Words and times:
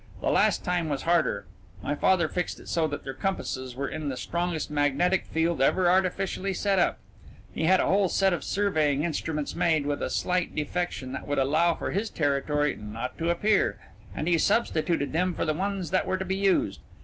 The 0.19 0.31
last 0.31 0.63
time 0.63 0.89
was 0.89 1.03
harder. 1.03 1.45
My 1.83 1.93
father 1.93 2.27
fixed 2.27 2.59
it 2.59 2.67
so 2.67 2.87
that 2.87 3.03
their 3.03 3.13
compasses 3.13 3.75
were 3.75 3.87
in 3.87 4.09
the 4.09 4.17
strongest 4.17 4.71
magnetic 4.71 5.27
field 5.27 5.61
ever 5.61 5.87
artificially 5.87 6.55
set 6.55 6.79
up. 6.79 6.97
He 7.53 7.65
had 7.65 7.79
a 7.79 7.85
whole 7.85 8.09
set 8.09 8.33
of 8.33 8.43
surveying 8.43 9.03
instruments 9.03 9.53
made 9.55 9.85
with 9.85 10.01
a 10.01 10.09
slight 10.09 10.55
defection 10.55 11.11
that 11.11 11.27
would 11.27 11.37
allow 11.37 11.75
for 11.75 11.93
this 11.93 12.09
territory 12.09 12.75
not 12.75 13.15
to 13.19 13.29
appear, 13.29 13.79
and 14.15 14.27
he 14.27 14.39
substituted 14.39 15.13
them 15.13 15.35
for 15.35 15.45
the 15.45 15.53
ones 15.53 15.91
that 15.91 16.07
were 16.07 16.17
to 16.17 16.25
be 16.25 16.35
used. 16.37 16.79